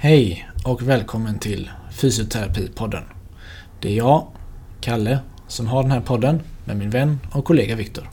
[0.00, 3.02] Hej och välkommen till Fysioterapipodden.
[3.80, 4.26] Det är jag,
[4.80, 8.10] Kalle, som har den här podden med min vän och kollega Viktor.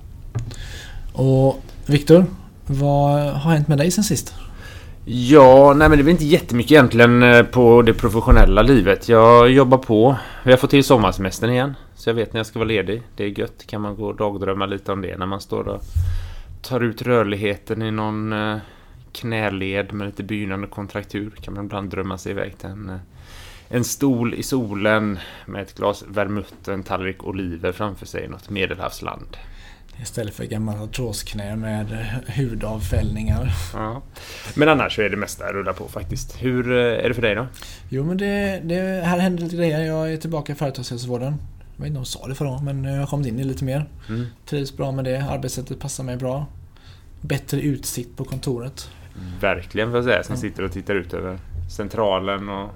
[1.14, 2.26] Och Viktor,
[2.68, 4.34] vad har hänt med dig sen sist?
[5.06, 9.10] Ja, nej men det är väl inte jättemycket egentligen eh, på det professionella livet.
[9.10, 10.16] Jag jobbar på.
[10.44, 11.74] Vi har fått till sommarsemestern igen.
[11.96, 13.02] Så jag vet när jag ska vara ledig.
[13.16, 13.68] Det är gött.
[13.68, 15.82] Kan man gå och dagdrömma lite om det när man står och
[16.62, 18.58] tar ut rörligheten i någon eh,
[19.16, 21.34] knäled med lite begynnande kontraktur.
[21.42, 23.00] Kan man ibland drömma sig iväg till en, eh,
[23.70, 28.50] en stol i solen med ett glas vermouth en tallrik oliver framför sig i något
[28.50, 29.38] medelhavsland.
[30.02, 33.52] Istället för gamla artrosknä med hudavfällningar.
[33.74, 34.02] Ja.
[34.56, 36.44] Men annars så är det mesta rullar på faktiskt.
[36.44, 37.48] Hur är det för dig då?
[37.90, 39.80] Jo men det, det här händer lite grejer.
[39.80, 41.36] Jag är tillbaka i företagshälsovården.
[41.76, 43.64] Jag vet inte om jag sa det förra men jag har kommit in i lite
[43.64, 43.90] mer.
[44.10, 44.26] Mm.
[44.46, 45.24] Trivs bra med det.
[45.24, 46.46] Arbetssättet passar mig bra.
[47.22, 48.90] Bättre utsikt på kontoret.
[49.42, 50.24] Verkligen får jag säga.
[50.24, 52.72] Som sitter och tittar ut över Centralen och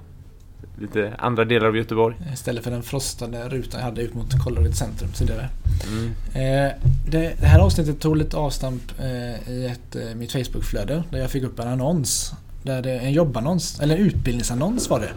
[0.82, 2.16] lite andra delar av Göteborg.
[2.34, 5.50] Istället för den frostade rutan jag hade ut mot Kållered centrum tidigare.
[5.88, 6.12] Mm.
[6.34, 6.74] Eh,
[7.08, 11.32] det, det, här avsnittet tog lite avstamp eh, i ett, eh, mitt Facebookflöde där jag
[11.32, 12.34] fick upp en annons.
[12.64, 15.12] Där det, en jobbannons, eller en utbildningsannons var det.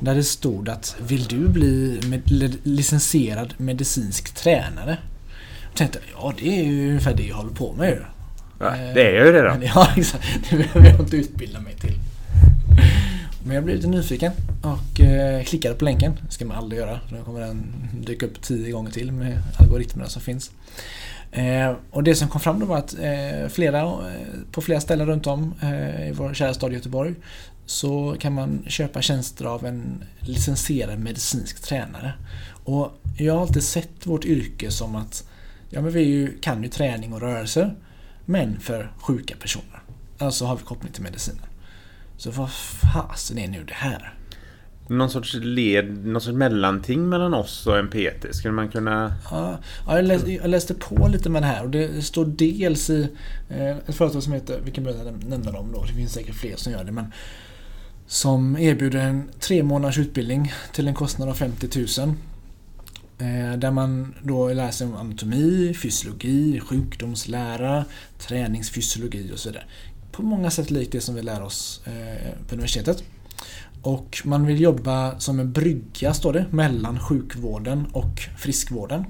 [0.00, 4.98] Där det stod att Vill du bli med, licensierad medicinsk tränare?
[5.62, 8.02] Jag tänkte ja det är ju ungefär det jag håller på med ju.
[8.58, 9.62] Ja, det är jag ju redan.
[9.74, 10.50] Ja, exakt.
[10.50, 11.98] Det behöver jag inte utbilda mig till.
[13.44, 16.12] Men jag blev lite nyfiken och eh, klickade på länken.
[16.26, 17.00] Det ska man aldrig göra.
[17.10, 20.50] Då kommer den dyka upp tio gånger till med algoritmerna som finns.
[21.32, 25.06] Eh, och det som kom fram då var att eh, flera, eh, på flera ställen
[25.06, 27.14] runt om eh, i vår kära stad Göteborg
[27.66, 32.12] så kan man köpa tjänster av en licensierad medicinsk tränare.
[32.64, 35.28] Och jag har alltid sett vårt yrke som att
[35.70, 37.70] ja, men vi kan ju träning och rörelse
[38.28, 39.82] men för sjuka personer.
[40.18, 41.42] Alltså har vi koppling till medicinen.
[42.16, 42.50] Så vad
[42.92, 44.14] fasen är nu det här?
[44.88, 48.34] Någon sorts led, någon sorts mellanting mellan oss och en PT?
[48.34, 49.14] Skulle man kunna...
[49.30, 53.08] Ja, jag, läste, jag läste på lite med det här och det står dels i
[53.48, 56.56] eh, ett företag som heter, vi kan börja nämna dem då, det finns säkert fler
[56.56, 57.12] som gör det men
[58.06, 62.14] som erbjuder en tre månaders utbildning till en kostnad av 50 000.
[63.18, 67.84] Eh, där man då lär sig om anatomi, fysiologi, sjukdomslära,
[68.18, 69.64] träningsfysiologi och så vidare
[70.18, 73.04] på många sätt likt det som vi lär oss eh, på universitetet.
[73.82, 79.04] Och man vill jobba som en brygga, står det, mellan sjukvården och friskvården.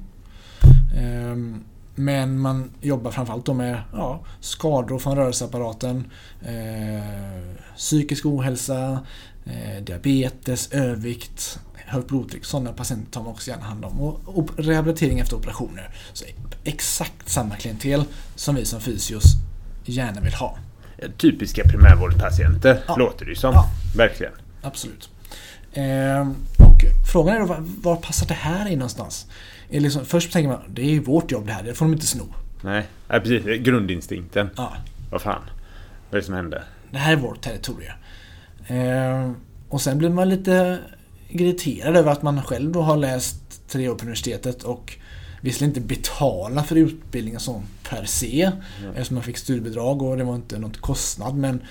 [0.96, 1.64] Ehm,
[1.98, 6.10] men man jobbar framförallt då med ja, skador från rörelseapparaten,
[6.42, 9.00] eh, psykisk ohälsa,
[9.44, 12.44] eh, diabetes, övervikt, högt blodtryck.
[12.44, 14.00] Sådana patienter tar man också gärna hand om.
[14.00, 15.90] Och, rehabilitering efter operationer.
[16.12, 16.24] Så
[16.64, 18.04] exakt samma klientel
[18.34, 19.24] som vi som fysios
[19.84, 20.58] gärna vill ha
[21.16, 22.96] typiska primärvårdspatienter, ja.
[22.96, 23.54] låter det ju som.
[23.54, 23.70] Ja.
[23.96, 24.32] Verkligen.
[24.62, 25.10] Absolut.
[25.72, 29.26] Eh, och frågan är då, var, var, passar det här in någonstans?
[29.70, 31.92] Är liksom, först tänker man, det är ju vårt jobb det här, det får de
[31.92, 32.34] inte sno.
[32.62, 33.44] Nej, ja, precis.
[33.44, 34.50] Grundinstinkten.
[34.56, 34.76] Ja.
[35.10, 35.42] Vad fan.
[36.10, 36.64] Vad är det som händer?
[36.90, 37.92] Det här är vårt territorium.
[38.66, 39.32] Eh,
[39.68, 40.78] och sen blir man lite
[41.28, 44.98] irriterad över att man själv då har läst tre år på universitetet och
[45.40, 48.42] visserligen inte betala för utbildningen som per se.
[48.42, 48.90] Mm.
[48.90, 51.62] Eftersom man fick studiebidrag och det var inte något kostnad men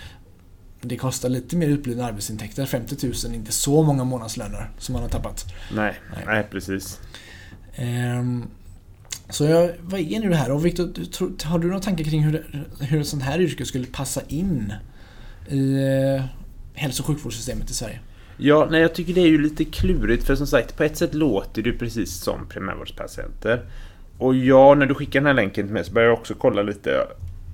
[0.81, 2.65] det kostar lite mer och arbetsintäkter.
[2.65, 5.45] 50 000 är inte så många månadslöner som man har tappat.
[5.71, 6.23] Nej, nej.
[6.25, 6.99] nej precis.
[7.77, 8.43] Ehm,
[9.29, 10.51] så jag, vad är nu det här?
[10.51, 10.89] Och Victor,
[11.45, 14.73] har du några tankar kring hur, hur ett sånt här yrke skulle passa in
[15.47, 16.23] i eh,
[16.73, 17.99] hälso och sjukvårdssystemet i Sverige?
[18.37, 21.13] Ja, nej, jag tycker det är ju lite klurigt för som sagt, på ett sätt
[21.13, 23.65] låter du precis som primärvårdspatienter.
[24.17, 26.61] Och ja, när du skickar den här länken till mig så börjar jag också kolla
[26.61, 27.07] lite.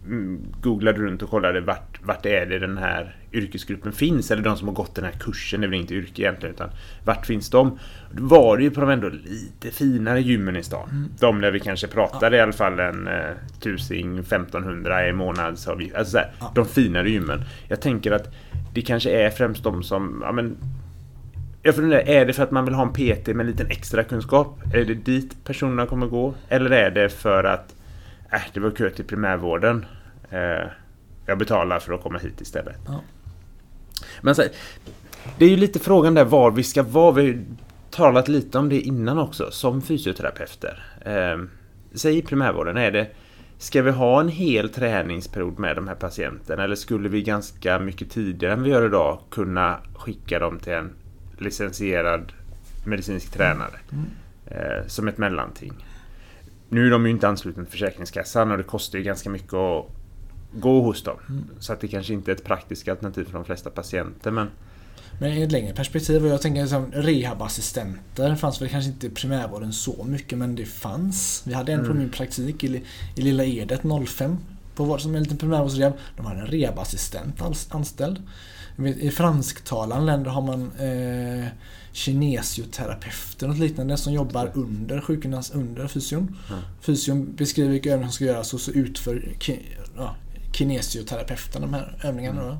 [0.05, 4.31] Mm, googlade runt och kollade vart, vart är det den här yrkesgruppen finns.
[4.31, 6.55] Eller de som har gått den här kursen, det är väl inte yrke egentligen.
[6.55, 6.69] Utan
[7.03, 7.79] vart finns de?
[8.11, 10.89] Då var det ju på de ändå lite finare gymmen i stan.
[10.89, 11.09] Mm.
[11.19, 12.39] De där vi kanske pratade ja.
[12.39, 15.95] i alla fall en eh, tusing, 1500 i månadsavgift.
[15.95, 16.51] Alltså såhär, ja.
[16.55, 17.41] de finare gymmen.
[17.67, 18.33] Jag tänker att
[18.73, 20.57] det kanske är främst de som, ja men
[21.65, 24.03] jag funderar, är det för att man vill ha en PT med en liten extra
[24.03, 24.59] kunskap?
[24.73, 26.33] Är det dit personerna kommer gå?
[26.49, 27.75] Eller är det för att
[28.33, 29.85] äh, det var kö till primärvården.
[30.30, 30.68] Eh,
[31.25, 32.80] jag betalar för att komma hit istället.
[32.85, 33.01] Ja.
[34.21, 34.44] Men så,
[35.38, 37.12] det är ju lite frågan där var vi ska vara.
[37.12, 37.44] Vi har
[37.89, 40.83] talat lite om det innan också som fysioterapeuter.
[41.01, 41.44] Eh,
[41.94, 43.07] säg i primärvården, är det
[43.63, 48.12] Ska vi ha en hel träningsperiod med de här patienterna eller skulle vi ganska mycket
[48.12, 50.94] tidigare än vi gör idag kunna skicka dem till en
[51.38, 52.33] licensierad
[52.85, 54.06] medicinsk tränare mm.
[54.45, 55.74] eh, som ett mellanting?
[56.73, 59.85] Nu är de ju inte anslutna till Försäkringskassan och det kostar ju ganska mycket att
[60.53, 61.17] gå hos dem.
[61.29, 61.43] Mm.
[61.59, 64.31] Så att det kanske inte är ett praktiskt alternativ för de flesta patienter.
[64.31, 64.47] Men...
[65.19, 69.09] Men i ett längre perspektiv, och jag tänker som rehabassistenter fanns väl kanske inte i
[69.09, 71.43] primärvården så mycket, men det fanns.
[71.45, 71.97] Vi hade en på Mm.
[71.97, 72.83] min praktik i,
[73.15, 74.37] i Lilla Edet 05
[74.75, 75.93] på vad som är en liten primärvårdsrehab.
[76.17, 78.21] De hade en rehabassistent ans- anställd.
[78.99, 81.47] I fransktalande länder har man eh,
[81.91, 86.35] kinesioterapeuter och liknande som jobbar under sjukgymnast, under fysion.
[86.49, 86.55] Ja.
[86.81, 89.59] Fysion beskriver vilka övningar som ska göras och så utför ki,
[89.97, 90.15] ja,
[90.53, 92.41] kinesioterapeuten de här övningarna.
[92.43, 92.57] Mm.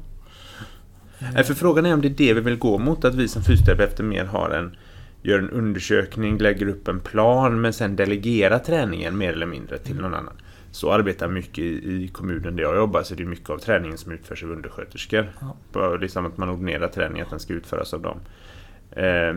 [1.34, 3.44] Nej, för frågan är om det är det vi vill gå mot, att vi som
[3.44, 4.76] fysioterapeuter mer har en
[5.24, 9.96] gör en undersökning, lägger upp en plan men sen delegerar träningen mer eller mindre till
[9.96, 10.34] någon annan.
[10.74, 13.98] Så arbetar mycket i, i kommunen där jag jobbar, så det är mycket av träningen
[13.98, 15.32] som utförs av undersköterskor.
[15.74, 15.96] Ja.
[15.96, 18.20] Liksom att man ordinerar träning, att den ska utföras av dem.
[18.92, 19.36] Eh,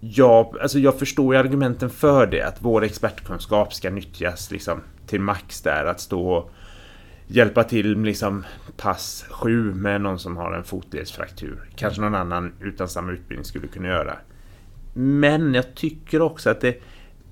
[0.00, 5.20] jag, alltså jag förstår ju argumenten för det, att vår expertkunskap ska nyttjas liksom till
[5.20, 6.50] max där, att stå och
[7.26, 8.44] hjälpa till liksom
[8.76, 11.70] pass 7 med någon som har en fotledsfraktur.
[11.76, 14.16] Kanske någon annan utan samma utbildning skulle kunna göra.
[14.94, 16.82] Men jag tycker också att det,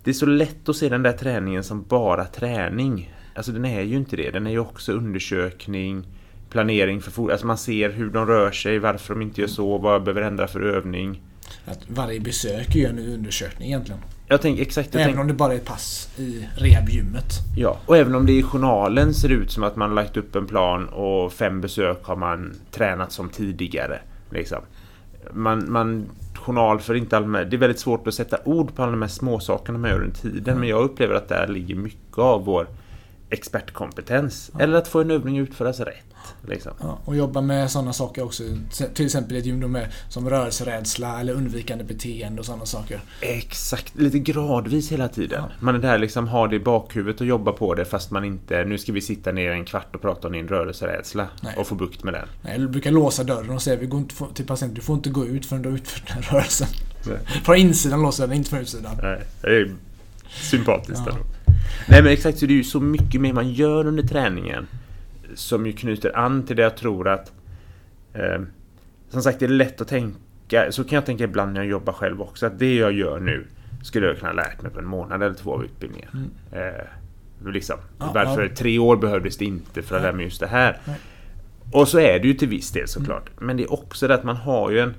[0.04, 3.14] det är så lätt att se den där träningen som bara träning.
[3.34, 4.30] Alltså den är ju inte det.
[4.30, 6.06] Den är ju också undersökning,
[6.50, 7.30] planering för.
[7.30, 10.22] Alltså man ser hur de rör sig, varför de inte gör så, vad jag behöver
[10.22, 11.20] ändra för övning.
[11.64, 14.00] Att varje besök är ju en undersökning egentligen.
[14.28, 17.24] Jag tänker exakt, jag Även tänker, om det bara är ett pass i rehabgymmet.
[17.56, 17.80] ja.
[17.86, 20.46] Och även om det i journalen ser ut som att man har lagt upp en
[20.46, 24.00] plan och fem besök har man tränat som tidigare.
[24.30, 24.58] Liksom.
[25.32, 26.06] Man, man
[26.42, 27.32] journal för inte all.
[27.32, 30.16] Det är väldigt svårt att sätta ord på alla de här småsakerna man gör under
[30.16, 30.60] tiden.
[30.60, 32.66] Men jag upplever att där ligger mycket av vår
[33.32, 34.50] expertkompetens.
[34.58, 36.04] Eller att få en övning utföras rätt.
[36.48, 36.72] Liksom.
[36.80, 38.42] Ja, och jobba med sådana saker också.
[38.94, 43.00] Till exempel ett gym med, som rörelserädsla eller undvikande beteende och sådana saker.
[43.20, 45.42] Exakt, lite gradvis hela tiden.
[45.42, 45.50] Ja.
[45.60, 48.64] Man är där liksom, har det i bakhuvudet och jobbar på det fast man inte,
[48.64, 51.54] nu ska vi sitta ner en kvart och prata om din rörelserädsla Nej.
[51.56, 52.28] och få bukt med den.
[52.42, 55.10] Nej, Jag brukar låsa dörren och säga vi går inte till patienten, du får inte
[55.10, 56.68] gå ut förrän du har utfört den här rörelsen.
[57.06, 57.18] Nej.
[57.44, 58.96] Från insidan låser den, inte från utsidan.
[59.02, 59.74] Nej, det är
[60.30, 61.12] sympatiskt Ja.
[61.12, 61.24] ändå.
[61.88, 64.66] Nej men exakt, så det är ju så mycket mer man gör under träningen
[65.34, 67.32] som ju knyter an till det jag tror att
[68.14, 68.42] eh,
[69.10, 71.92] Som sagt, det är lätt att tänka, så kan jag tänka ibland när jag jobbar
[71.92, 73.46] själv också, att det jag gör nu
[73.82, 76.08] skulle jag kunna lärt mig på en månad eller två av utbildningen.
[76.52, 76.74] Mm.
[76.74, 77.76] Eh, liksom.
[77.98, 78.56] Ja, Varför ja.
[78.56, 80.78] tre år behövdes det inte för att lära mig just det här.
[80.84, 80.96] Nej.
[81.72, 83.30] Och så är det ju till viss del såklart.
[83.38, 84.94] Men det är också det att man har ju en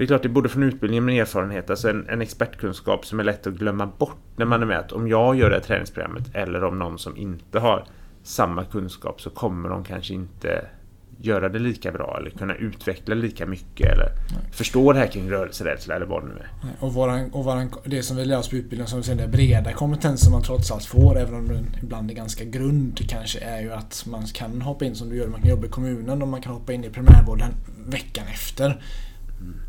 [0.00, 3.24] det är klart, det både från utbildningen men erfarenhet, alltså en, en expertkunskap som är
[3.24, 4.78] lätt att glömma bort när man är med.
[4.78, 7.84] Att om jag gör det här träningsprogrammet eller om någon som inte har
[8.22, 10.66] samma kunskap så kommer de kanske inte
[11.18, 14.08] göra det lika bra eller kunna utveckla lika mycket eller
[14.52, 16.50] förstå det här kring rörelserädsla eller vad det nu är.
[16.64, 19.20] Nej, Och, våran, och våran, det som vi lär oss på utbildningen, som vi säger,
[19.20, 23.00] den breda kompetens som man trots allt får, även om den ibland är ganska grund,
[23.08, 25.70] kanske är ju att man kan hoppa in som du gör, man kan jobba i
[25.70, 27.50] kommunen och man kan hoppa in i primärvården
[27.86, 28.82] veckan efter.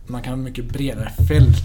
[0.07, 1.63] Man kan ha mycket bredare fält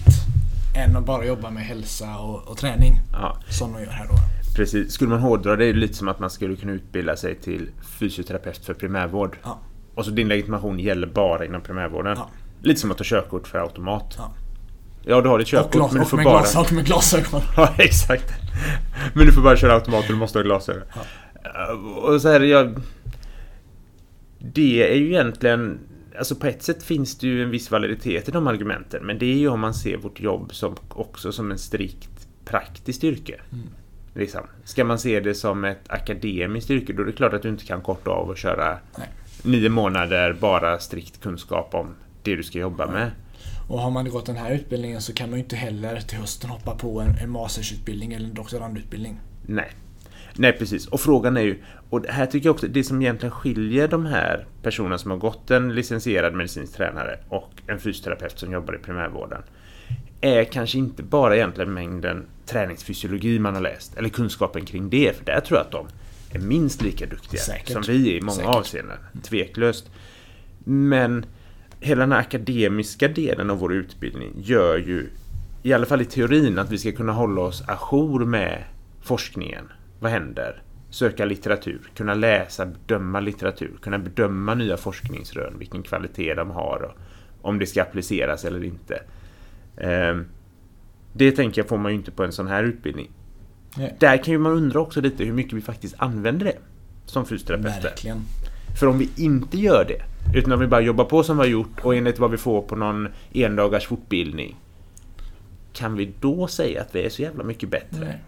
[0.76, 4.14] än att bara jobba med hälsa och, och träning, Ja, som de gör här då.
[4.56, 4.92] precis.
[4.92, 7.68] Skulle man hårdra det är det lite som att man skulle kunna utbilda sig till
[7.98, 9.38] fysioterapeut för primärvård.
[9.44, 9.58] Ja.
[9.94, 12.14] Och så din legitimation gäller bara inom primärvården.
[12.18, 12.28] Ja.
[12.62, 14.14] Lite som att ta körkort för automat.
[14.18, 14.32] Ja.
[15.08, 16.38] Ja, du har ditt körkort glas, men du får med, bara...
[16.40, 17.40] glas, och med glasögon.
[17.56, 18.32] Ja, exakt.
[19.14, 20.82] Men du får bara köra automat och du måste ha glasögon.
[21.72, 22.80] Uh, Och så här, jag...
[24.38, 25.78] Det är ju egentligen...
[26.18, 29.06] Alltså på ett sätt finns det ju en viss validitet i de argumenten.
[29.06, 33.04] Men det är ju om man ser vårt jobb som, också som en strikt praktiskt
[33.04, 33.40] yrke.
[33.52, 33.66] Mm.
[34.14, 34.40] Liksom.
[34.64, 37.64] Ska man se det som ett akademiskt yrke då är det klart att du inte
[37.64, 39.08] kan korta av och köra Nej.
[39.42, 43.11] nio månader bara strikt kunskap om det du ska jobba med.
[43.68, 46.50] Och har man gått den här utbildningen så kan man ju inte heller till hösten
[46.50, 49.20] hoppa på en, en mastersutbildning eller en doktorandutbildning.
[49.46, 49.70] Nej.
[50.38, 50.87] Nej, precis.
[50.87, 51.59] Och frågan är ju,
[51.90, 55.50] och här tycker jag också, det som egentligen skiljer de här personerna som har gått
[55.50, 59.43] en licensierad medicinsk tränare och en fysioterapeut som jobbar i primärvården
[60.21, 65.25] är kanske inte bara egentligen mängden träningsfysiologi man har läst, eller kunskapen kring det, för
[65.25, 65.87] där tror jag att de
[66.31, 67.73] är minst lika duktiga Säkert.
[67.73, 68.55] som vi är i många Säkert.
[68.55, 68.99] avseenden.
[69.23, 69.90] Tveklöst.
[70.64, 71.25] Men
[71.81, 75.09] hela den här akademiska delen av vår utbildning gör ju,
[75.62, 78.64] i alla fall i teorin, att vi ska kunna hålla oss ajour med
[79.02, 79.64] forskningen.
[80.06, 80.62] Vad händer?
[80.90, 86.98] Söka litteratur, kunna läsa, bedöma litteratur, kunna bedöma nya forskningsrön, vilken kvalitet de har och
[87.48, 89.02] om det ska appliceras eller inte.
[89.76, 90.25] Ehm,
[91.12, 93.10] Det tänker jag får man ju inte på en sån här utbildning.
[93.76, 93.96] Nej.
[94.00, 96.58] Där kan ju man undra också lite hur mycket vi faktiskt använder det
[97.06, 97.82] som fysioterapeuter.
[97.82, 98.20] Verkligen.
[98.80, 100.02] För om vi inte gör det,
[100.38, 102.62] utan om vi bara jobbar på som vi har gjort och enligt vad vi får
[102.62, 104.56] på någon endagars fortbildning.
[105.72, 108.00] Kan vi då säga att vi är så jävla mycket bättre?
[108.04, 108.22] Nej.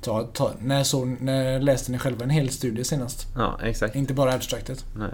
[0.00, 3.26] Ta, ta, när, så, när läste ni själva en hel studie senast?
[3.36, 3.96] Ja, exakt.
[3.96, 4.84] Inte bara abstraktet.
[4.96, 5.10] Nej.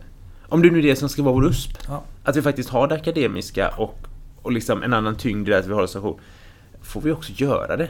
[0.49, 1.79] Om det nu är det som ska vara vår USP.
[1.89, 2.03] Ja.
[2.25, 3.99] Att vi faktiskt har det akademiska och,
[4.43, 6.21] och liksom en annan tyngd i det att vi har organisation.
[6.83, 7.89] Får vi också göra det.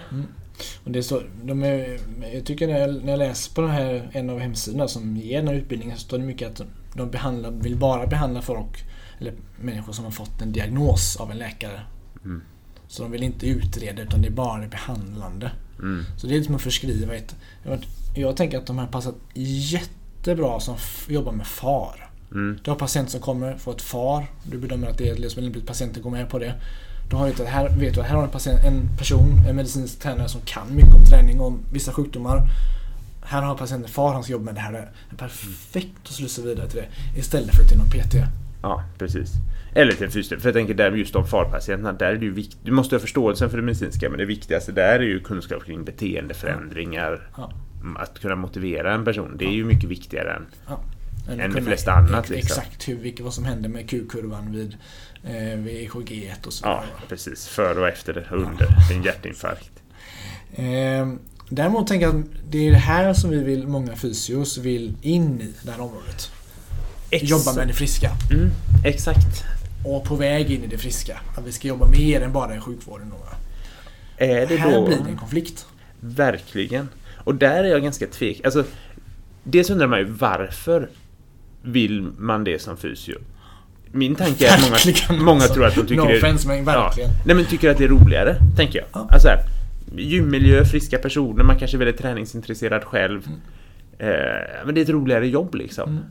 [0.85, 1.99] Och det är så, de är,
[2.35, 5.39] jag tycker när jag, när jag läser på den här, en av hemsidorna som ger
[5.39, 8.85] den här utbildningen så står det mycket att de behandlar, vill bara behandla folk,
[9.21, 11.81] eller människor som har fått en diagnos av en läkare.
[12.25, 12.43] Mm.
[12.89, 15.51] Så de vill inte utreda utan det är bara det behandlande.
[15.79, 16.05] Mm.
[16.17, 17.35] Så det är som att förskriva ett...
[18.15, 20.77] Jag, tänker att de här passar jättebra som
[21.09, 22.11] jobbar med FAR.
[22.33, 22.59] Mm.
[22.65, 24.27] Du har patienter som kommer, får ett FAR.
[24.43, 26.55] Du bedömer att det är liksom lämpligt patienten går med på det.
[27.11, 29.57] Då har du att här, vet du att här har en, patient, en person, en
[29.57, 32.49] medicinsk tränare som kan mycket om träning och om vissa sjukdomar.
[33.23, 34.73] Här har patienten FAR, han ska jobba med det här.
[34.73, 38.15] Det är perfekt att slussa vidare till det istället för till någon PT.
[38.65, 39.33] Ja, precis.
[39.75, 40.43] Eller till en fysioterapeut.
[40.43, 42.59] För jag tänker där just de farpatienterna, där är det ju viktigt.
[42.65, 45.85] Du måste ha förståelsen för det medicinska, men det viktigaste där är ju kunskap kring
[45.85, 47.29] beteendeförändringar.
[47.37, 47.53] Ja.
[47.81, 50.47] Mm, Att kunna motivera en person, det är ju mycket viktigare än...
[51.29, 52.61] Än Än det kunna flesta annat, liksom.
[52.61, 54.77] Exakt hur, vilket, vad som händer med Q-kurvan vid,
[55.25, 56.67] eh, vid EKG och så.
[56.67, 57.49] Ja, precis.
[57.49, 59.71] Före och efter och under en hjärtinfarkt.
[60.53, 61.13] Eh,
[61.49, 65.41] däremot tänker jag att det är det här som vi vill, många fysios vill in
[65.41, 66.31] i det här området.
[67.11, 68.11] Jobba med det friska.
[68.31, 68.51] Mm,
[68.85, 69.45] exakt.
[69.85, 71.19] Och på väg in i det friska.
[71.37, 73.11] Att vi ska jobba mer än bara i sjukvården.
[73.11, 73.17] Då.
[74.17, 74.87] Är det här då...
[74.87, 75.67] blir det en konflikt.
[76.01, 76.89] Verkligen.
[77.17, 78.41] Och där är jag ganska tvek.
[78.45, 78.65] Alltså,
[79.45, 80.89] dels undrar man ju varför
[81.63, 83.15] vill man det som fysio?
[83.93, 85.55] Min tanke är att Verkligen, många, många alltså.
[85.55, 87.11] tror att de tycker No det offense, men verkligen.
[87.11, 88.89] Ja, nej men tycker att det är roligare, tänker jag.
[88.93, 89.09] Ja.
[89.11, 89.39] Alltså här,
[89.97, 93.29] gymmiljö, friska personer, man kanske är väldigt träningsintresserad själv.
[93.99, 94.09] Eh,
[94.65, 95.91] men det är ett roligare jobb liksom.
[95.91, 96.05] Mm.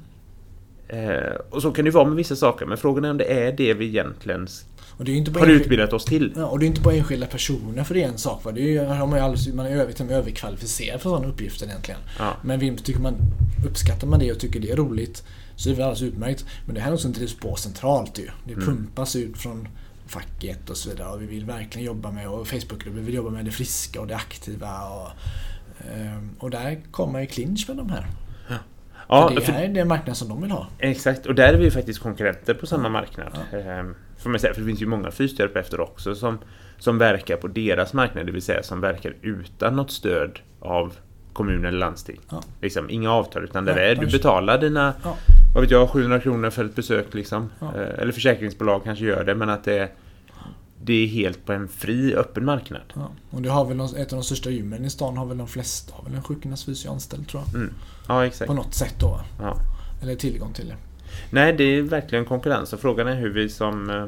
[0.94, 3.52] Eh, och så kan det vara med vissa saker, men frågan är om det är
[3.52, 4.48] det vi egentligen
[4.98, 6.34] Och det är inte bara har utbildat oss till.
[6.36, 8.46] Ja, och det är inte bara enskilda personer för det är en sak.
[8.46, 8.52] Va?
[8.52, 12.00] Det är ju, man, ju alldeles, man är över, överkvalificerad för sådana uppgifter egentligen.
[12.20, 12.34] Ja.
[12.44, 13.16] Men vill, tycker man,
[13.68, 15.24] uppskattar man det och tycker det är roligt
[15.56, 16.46] så är det alldeles utmärkt.
[16.66, 18.28] Men det här är något som drivs på centralt ju.
[18.46, 18.66] Det Mm.
[18.66, 19.68] pumpas ut från
[20.08, 21.10] facket och så vidare.
[21.10, 24.08] Och vi vill verkligen jobba med, och Facebookgrupper, vi vill jobba med det friska och
[24.08, 24.88] det aktiva.
[24.90, 25.10] Och,
[25.94, 28.08] ehm, och där kommer ju clinch med de här.
[29.10, 30.68] Ja, för det för- här är den marknad som de vill ha.
[30.80, 33.38] Exakt, och där är vi ju faktiskt konkurrenter på samma marknad.
[33.54, 36.40] Ehm, Får man säga, för det finns ju många fysioterapeuter också som,
[36.78, 40.94] som verkar på deras marknad, det vill säga som verkar utan något stöd av
[41.34, 42.20] kommun eller landsting.
[42.30, 42.42] Ja.
[42.62, 45.16] Liksom, inga avtal, utan det är, du betalar dina, Ja.
[45.54, 47.50] vad vet jag, 700 kronor för ett besök liksom.
[47.60, 47.66] Ja.
[47.76, 49.90] Eh, Eller försäkringsbolag kanske gör det, men att det,
[50.86, 52.82] det är helt på en fri, öppen marknad.
[52.94, 53.12] Ja.
[53.30, 55.94] Och det har väl ett av de största gymmen i stan har väl de flesta
[55.96, 57.56] har väl en sjukgymnastfysio anställd tror jag.
[57.56, 57.74] Mm.
[58.08, 58.48] Ja, exakt.
[58.48, 59.20] På något sätt då.
[59.40, 59.58] Ja.
[60.02, 60.76] Eller tillgång till det.
[61.30, 64.06] Nej, det är verkligen konkurrens och frågan är hur vi som eh,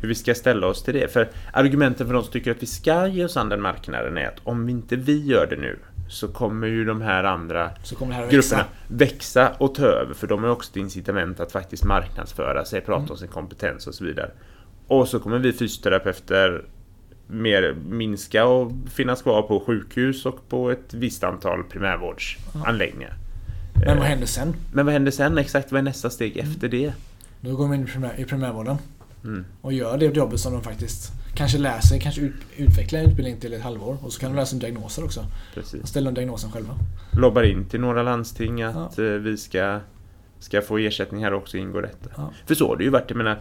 [0.00, 1.12] hur vi ska ställa oss till det.
[1.12, 4.26] För argumenten för de som tycker att vi ska ge oss an den marknaden är
[4.28, 5.78] att om inte vi gör det nu
[6.08, 8.64] så kommer ju de här andra här grupperna växa.
[8.88, 12.98] växa och ta över för de har också ett incitament att faktiskt marknadsföra sig, prata
[13.00, 13.10] Mm.
[13.10, 14.30] om sin kompetens och så vidare.
[14.86, 16.64] Och så kommer vi fysioterapeuter
[17.26, 23.14] mer minska och finnas kvar på sjukhus och på ett visst antal primärvårdsanläggningar.
[23.86, 24.54] Men vad händer sen?
[24.72, 25.38] Men vad händer sen?
[25.38, 26.92] Exakt, vad är nästa steg efter det?
[27.40, 28.76] Då går man in i, primär, i primärvården
[29.24, 29.44] Mm.
[29.60, 33.40] och gör det jobbet som de faktiskt kanske lär sig, kanske ut, utvecklar en utbildning
[33.40, 33.96] till ett halvår.
[34.02, 35.24] Och så kan de sig diagnoser också.
[35.54, 35.82] Precis.
[35.82, 36.74] Och ställa diagnosen själva.
[37.12, 39.80] lobbar in till några landsting att eh, vi ska,
[40.38, 42.10] ska få ersättning här också ingår detta.
[42.16, 42.30] Ja.
[42.46, 43.38] För så har det ju varit, jag menar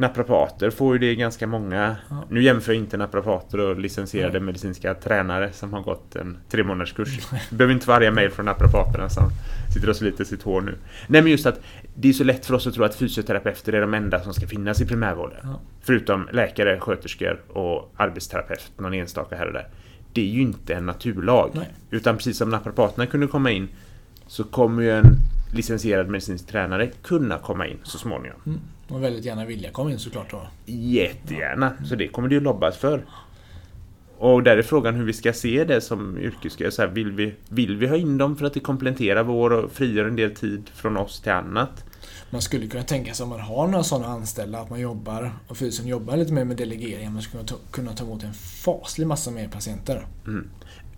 [0.00, 1.96] Naprapater får ju det ganska många.
[2.08, 2.24] Ja.
[2.30, 4.42] Nu jämför jag inte naprapater och licensierade Nej.
[4.42, 7.18] medicinska tränare som har gått en tre månaders kurs.
[7.50, 9.30] Det behöver inte arga mejl från naprapaterna som
[9.74, 10.74] sitter och sliter sitt hår nu.
[11.06, 11.60] Nej men just att
[11.94, 14.46] det är så lätt för oss att tro att fysioterapeuter är de enda som ska
[14.46, 15.38] finnas i primärvården.
[15.42, 15.60] Ja.
[15.80, 19.68] Förutom läkare, sköterskor och arbetsterapeut, någon enstaka här och där.
[20.12, 21.50] Det är ju inte en naturlag.
[21.54, 21.68] Nej.
[21.90, 23.68] Utan precis som naprapaterna kunde komma in
[24.26, 25.16] så kommer ju en
[25.54, 28.40] licensierad medicinsk tränare kunna komma in så småningom.
[28.46, 28.60] Mm.
[28.88, 30.42] Och väldigt gärna vilja komma in såklart då.
[30.66, 33.04] Jättegärna, så det kommer det ju lobbas för.
[34.18, 36.92] Och där är frågan hur vi ska se det som yrkesgrupp.
[36.92, 40.16] Vill, vi, vill vi ha in dem för att det kompletterar vår och frigör en
[40.16, 41.84] del tid från oss till annat?
[42.30, 45.56] Man skulle kunna tänka sig om man har några sådana anställda att man jobbar och
[45.56, 47.12] fysen jobbar lite mer med delegering.
[47.12, 50.06] Man skulle kunna ta, kunna ta emot en faslig massa mer patienter.
[50.26, 50.48] Mm.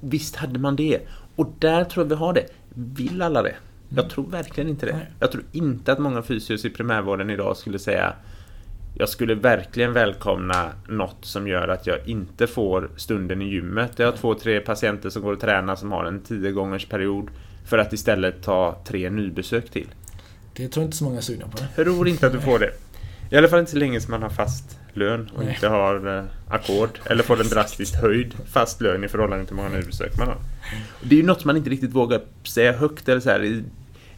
[0.01, 1.01] Visst hade man det.
[1.37, 2.47] Och där tror jag vi har det.
[2.75, 3.57] Vill alla det?
[3.95, 5.07] Jag tror verkligen inte det.
[5.21, 8.13] Jag tror inte att många fysios i primärvården idag skulle säga
[8.95, 13.93] jag skulle verkligen välkomna något som gör att jag inte får stunden i gymmet.
[13.99, 17.29] Jag har två, tre patienter som går och tränar som har en tio gångers period
[17.67, 19.87] för att istället ta tre nybesök till.
[20.57, 21.57] Det tror inte så många är sugna på.
[21.57, 21.69] Det.
[21.77, 22.71] Jag tror inte att du får det.
[23.31, 25.55] I alla fall inte så länge som man har fast lön och Nej.
[25.55, 29.63] inte har eh, ackord eller får en drastiskt höjd fast lön i förhållande till hur
[29.63, 30.37] många nybesök man har.
[31.03, 33.45] Det är ju något man inte riktigt vågar säga högt eller så här.
[33.45, 33.65] i-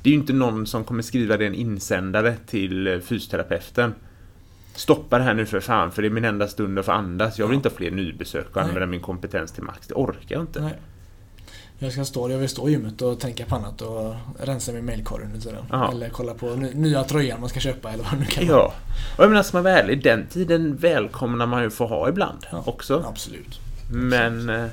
[0.02, 3.94] Det är ju inte någon som kommer skriva det en insändare till eh, fysioterapeuten.
[4.74, 7.38] Stoppa det här nu för fan, för det är min enda stund att få andas.
[7.38, 8.64] Jag vill inte ha fler nybesök och Nej.
[8.64, 9.86] använda min kompetens till max.
[9.86, 10.60] Det orkar jag inte.
[10.60, 10.74] Nej.
[11.78, 14.84] Jag ska stå, jag vill stå i gymmet och tänka på annat och rensa min
[14.86, 15.64] mailkorg under tiden.
[15.92, 18.58] Eller kolla på ny, nya tröjan man ska köpa eller vad det nu kan vara.
[18.58, 18.74] Ja.
[19.16, 22.38] Och jag menar, ska man vara ärlig, den tiden välkomnar man ju få ha ibland
[22.52, 22.62] Ja.
[22.66, 23.04] också.
[23.08, 23.60] Absolut.
[23.92, 24.66] Men, eh,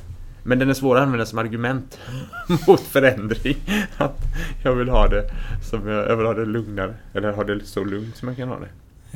[0.44, 2.00] men den är svår att använda som argument
[2.68, 3.58] mot förändring.
[3.98, 4.22] Att
[4.64, 5.32] jag vill ha det
[5.70, 6.96] som jag, jag vill ha det lugnare.
[7.14, 8.70] Eller ha det så lugnt som jag kan ha det.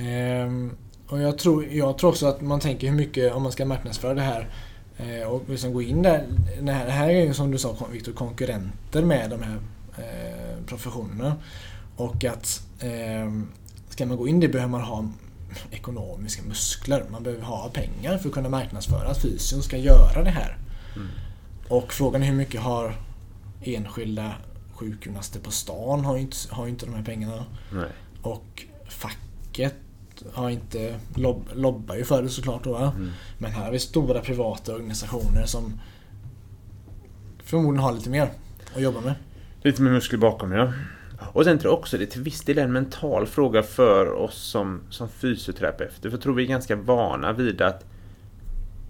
[0.04, 0.72] Ehm,
[1.08, 4.14] och jag tror, jag tror också att man tänker hur mycket, om man ska marknadsföra
[4.14, 4.48] det här
[4.98, 6.24] eh, och liksom gå in där.
[6.62, 9.58] Det här, det här är ju som du sa Viktor, konkurrenter med de här
[9.98, 11.36] eh, professionerna.
[11.96, 13.32] Och att eh,
[13.90, 15.06] ska man gå in det behöver man ha
[15.72, 17.04] ekonomiska muskler.
[17.12, 20.58] Man behöver ha pengar för att kunna marknadsföra att fysion ska göra det här.
[20.96, 21.08] Mm.
[21.68, 22.96] Och frågan är hur mycket har
[23.62, 24.32] enskilda
[24.74, 27.46] sjukgymnaster på stan har ju inte, har inte de här pengarna.
[27.72, 27.90] Nej.
[28.22, 29.76] Och facket
[30.34, 32.78] har inte lob, lobbar ju för det såklart då.
[32.78, 33.12] Mm.
[33.38, 35.80] Men här har vi stora privata organisationer som
[37.44, 38.32] förmodligen har lite mer
[38.76, 39.14] att jobba med.
[39.62, 40.74] Lite med muskler bakom, ja.
[41.34, 44.36] Och sen tror jag också det till viss del är en mental fråga för oss
[44.36, 46.10] som, som fysioterapeuter.
[46.10, 47.86] För jag tror vi är ganska vana vid att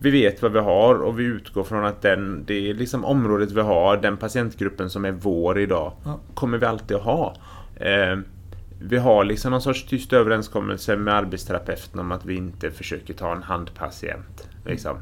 [0.03, 3.51] vi vet vad vi har och vi utgår från att den, det är liksom området
[3.51, 6.19] vi har, den patientgruppen som är vår idag, Ja.
[6.33, 7.35] kommer vi alltid att ha.
[7.75, 8.17] Eh,
[8.81, 13.35] vi har liksom någon sorts tyst överenskommelse med arbetsterapeuten om att vi inte försöker ta
[13.35, 14.47] en handpatient.
[14.65, 14.97] Liksom.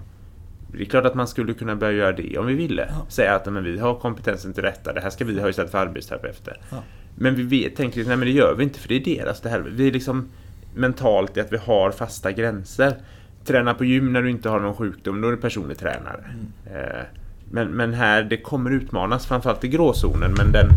[0.72, 2.88] Det är klart att man skulle kunna börja göra det om vi ville.
[2.90, 3.06] Ja.
[3.10, 5.78] Säga att men, vi har kompetensen till detta, det här ska vi ha istället för
[5.78, 6.58] arbetsterapeuter.
[6.70, 6.84] Ja.
[7.16, 9.42] Men vi vet, tänker liksom, nej men det gör vi inte för det är deras
[9.42, 9.60] det här.
[9.60, 10.30] Vi är liksom
[10.76, 12.96] mentalt i att vi har fasta gränser.
[13.46, 16.24] Träna på gym när du inte har någon sjukdom, då är du personlig tränare.
[16.66, 17.06] Eh,
[17.52, 20.70] Men, men här, det kommer utmanas framförallt i gråzonen men den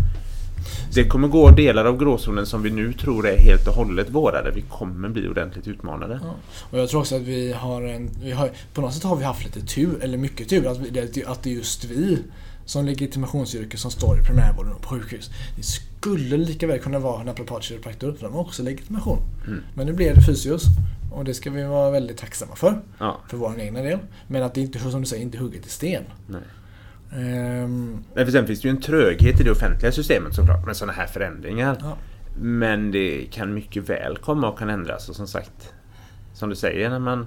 [0.95, 4.43] det kommer gå delar av gråzonen som vi nu tror är helt och hållet våra
[4.43, 6.21] där vi kommer bli ordentligt utmanade.
[6.23, 6.35] Ja.
[6.71, 8.11] Och jag tror också att vi har en...
[8.23, 11.25] Vi har, på något sätt har vi haft lite tur, eller mycket tur, att, vi,
[11.27, 12.19] att det är just vi
[12.65, 15.31] som legitimationsyrke som står i primärvården och på sjukhus.
[15.57, 19.19] Det skulle lika väl kunna vara naprapat kiropraktor, för de har också legitimation.
[19.47, 19.61] Mm.
[19.75, 20.63] Men nu blev det fysios
[21.13, 23.99] och det ska vi vara väldigt tacksamma för, Ja, för vår egna del.
[24.27, 26.03] Men att det inte, som du säger, inte hugget i sten.
[26.29, 26.43] nej.
[27.13, 30.77] Ehm, Nej, för sen finns det ju en tröghet i det offentliga systemet såklart med
[30.77, 31.77] sådana här förändringar.
[31.81, 31.97] ja.
[32.41, 35.73] Men det kan mycket väl komma och kan ändras och som sagt
[36.33, 37.27] Som du säger när man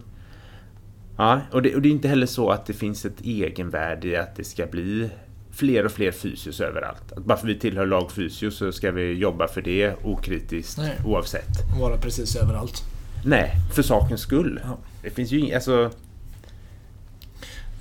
[1.17, 4.15] Ja, och det, och det är inte heller så att det finns ett egenvärde i
[4.17, 5.09] att det ska bli
[5.57, 7.11] fler och fler fysios överallt.
[7.11, 10.95] Att bara för vi tillhör lag fysio så ska vi jobba för det okritiskt Nej.
[11.05, 11.79] oavsett.
[11.79, 12.83] Vara precis överallt.
[13.25, 14.59] Nej, för sakens skull.
[14.63, 14.77] Ja.
[15.01, 15.91] Det finns ju inget, alltså...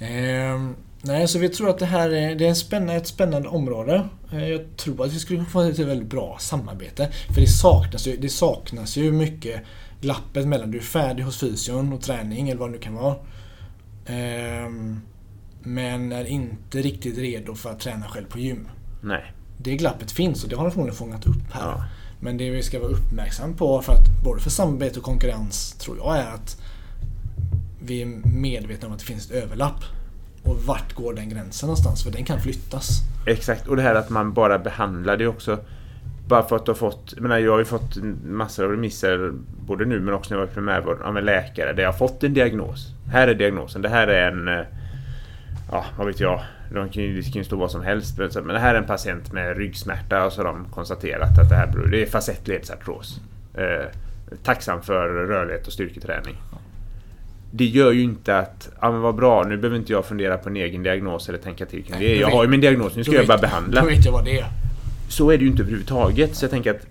[0.00, 4.08] Ehm, nej, så vi tror att det här är, det är spännande, ett spännande område.
[4.32, 7.08] Eh, jag tror att vi skulle få ett väldigt bra samarbete.
[7.34, 9.62] För det saknas ju, det saknas ju mycket
[10.00, 13.16] glappet mellan du är färdig hos fysion och träning eller vad det nu kan vara.
[14.06, 15.00] Ehm,
[15.66, 18.68] men är inte riktigt redo för att träna själv på gym.
[19.00, 19.32] Nej.
[19.58, 21.62] Det glappet finns och det har de förmodligen fångat upp här.
[21.62, 21.84] Ja.
[22.20, 25.96] Men det vi ska vara uppmärksam på, för att, både för samarbete och konkurrens, tror
[25.96, 26.62] jag är att
[27.80, 28.06] vi är
[28.40, 29.84] medvetna om att det finns ett överlapp.
[30.42, 32.04] Och vart går den gränsen någonstans?
[32.04, 32.88] För den kan flyttas.
[33.26, 35.58] Exakt, och det här att man bara behandlar det också.
[36.28, 39.32] Bara för att du har fått, jag menar jag har ju fått massor av remisser
[39.66, 41.98] både nu men också när jag var i primärvården av en läkare där jag har
[41.98, 42.92] fått en diagnos.
[43.12, 44.64] Här är diagnosen, det här är en, eh,
[45.70, 48.18] ja vad vet jag, de kan ju, det kan ju stå vad som helst.
[48.18, 51.54] Men det här är en patient med ryggsmärta och så har de konstaterat att det
[51.56, 53.20] här beror, det är facettledsartros.
[53.54, 53.86] Eh,
[54.42, 56.36] tacksam för rörlighet och styrketräning.
[57.50, 60.48] Det gör ju inte att, ja men vad bra, nu behöver inte jag fundera på
[60.48, 62.16] en egen diagnos eller tänka till kring det.
[62.16, 63.80] Jag har ju min diagnos, nu ska jag bara behandla.
[63.80, 64.46] Då vet jag vad det är.
[65.08, 66.34] Så är det ju inte överhuvudtaget.
[66.34, 66.86] Så jag tänker att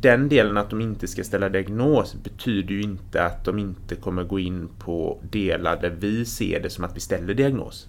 [0.00, 4.24] den delen att de inte ska ställa diagnos betyder ju inte att de inte kommer
[4.24, 7.88] gå in på delar där vi ser det som att vi ställer diagnos.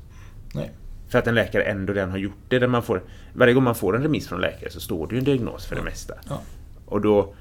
[0.55, 0.71] Nej.
[1.07, 2.59] För att en läkare ändå redan har gjort det.
[2.59, 5.19] Där man får, varje gång man får en remiss från läkare så står det ju
[5.19, 6.13] en diagnos för det mesta.
[6.29, 6.41] Ja.
[6.85, 7.33] Och då,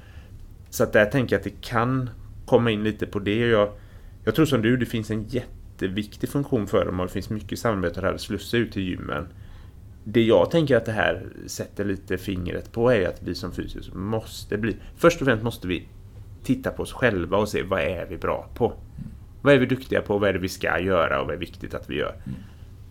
[0.69, 2.09] så att där tänker jag att det kan
[2.45, 3.47] komma in lite på det.
[3.47, 3.69] Jag,
[4.23, 7.59] jag tror som du, det finns en jätteviktig funktion för dem och det finns mycket
[7.59, 9.27] samarbete här att slussa ut till gymmen.
[10.03, 13.93] Det jag tänker att det här sätter lite fingret på är att vi som fysios
[13.93, 14.75] måste bli...
[14.95, 15.87] Först och främst måste vi
[16.43, 18.73] titta på oss själva och se vad är vi bra på?
[19.41, 20.17] Vad är vi duktiga på?
[20.17, 22.15] Vad är det vi ska göra och vad är viktigt att vi gör?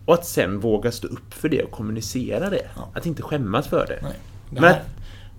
[0.05, 2.67] Och att sen våga stå upp för det och kommunicera det.
[2.75, 2.89] Ja.
[2.93, 3.99] Att inte skämmas för det.
[4.03, 4.13] Nej.
[4.49, 4.75] Det Men-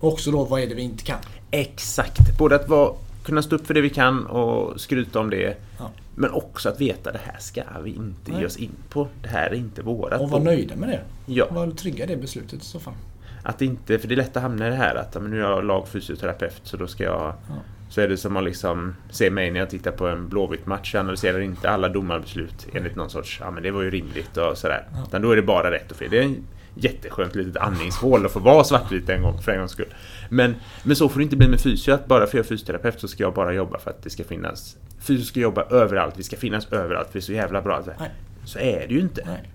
[0.01, 1.19] också då, vad är det vi inte kan?
[1.51, 2.39] Exakt!
[2.39, 2.93] Både att vara,
[3.25, 5.57] kunna stå upp för det vi kan och skryta om det.
[5.79, 5.91] Ja.
[6.15, 8.41] Men också att veta det här ska vi inte Nej.
[8.41, 9.09] ge oss in på.
[9.23, 10.21] Det här är inte vårat.
[10.21, 11.01] Och vara nöjda med det.
[11.27, 11.47] Ja.
[11.51, 12.95] Vara trygga i det beslutet i så fall.
[13.43, 15.51] Att inte, för det är lätt att hamna i det här att men nu är
[15.51, 17.55] jag lagfysioterapeut så då ska jag Ja.
[17.89, 20.95] Så är det som att liksom se mig när jag tittar på en Blåvitt-match.
[20.95, 24.59] Jag analyserar inte alla domarbeslut enligt någon sorts, ja men det var ju rimligt och
[24.59, 24.89] sådär.
[24.93, 25.05] Ja.
[25.09, 26.11] Utan då är det bara rätt och fel.
[26.11, 29.73] Det är en jätteskönt litet andningshål att få vara svartvit en gång för en gångs
[29.73, 29.95] skull.
[30.29, 33.01] Men, men så får det inte bli med fysio, att bara för jag är fysioterapeut
[33.01, 34.77] så ska jag bara jobba för att det ska finnas...
[34.99, 37.83] Fysio ska jobba överallt, vi ska finnas överallt, vi är så jävla bra.
[37.99, 38.11] Nej.
[38.45, 39.23] Så är det ju inte.
[39.27, 39.51] Nej.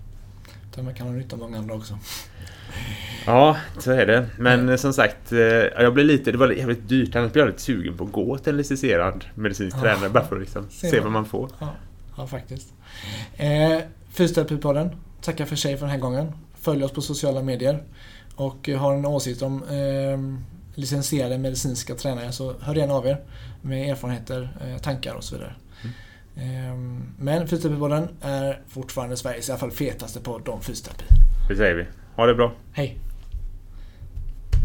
[0.72, 1.98] Utan man kan ha nytta av många andra också.
[3.26, 4.28] Ja, så är det.
[4.38, 7.16] Men eh, som sagt, eh, jag blev lite, det var jävligt dyrt.
[7.16, 9.82] Annars blev jag lite sugen på att gå till en licensierad medicinsk Ja.
[9.82, 11.50] tränare bara för att liksom se vad man får.
[11.60, 11.70] Ja,
[12.18, 12.74] ja faktiskt.
[13.38, 13.78] Eh,
[14.14, 14.90] Fysioterapipodden
[15.22, 16.32] tackar för sig för den här gången.
[16.62, 17.84] Följ oss på sociala medier.
[18.36, 20.20] Och eh, har en åsikt om eh,
[20.80, 23.18] licensierade medicinska tränare så hör gärna av er
[23.62, 25.54] med erfarenheter, eh, tankar och så vidare.
[26.36, 26.76] Eh,
[27.20, 31.06] men Fysioterapipodden är fortfarande Sveriges i alla fall fetaste podd om fysioterapi.
[31.50, 31.86] Det säger vi.
[32.16, 32.52] Ha det bra.
[32.74, 32.98] Hej!